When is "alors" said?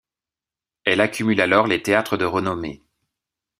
1.41-1.67